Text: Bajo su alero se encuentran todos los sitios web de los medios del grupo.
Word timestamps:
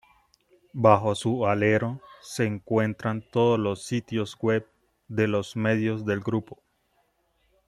Bajo 0.73 1.13
su 1.13 1.45
alero 1.45 2.01
se 2.23 2.45
encuentran 2.45 3.23
todos 3.31 3.59
los 3.59 3.83
sitios 3.85 4.35
web 4.41 4.67
de 5.07 5.27
los 5.27 5.55
medios 5.55 6.07
del 6.07 6.21
grupo. 6.21 6.57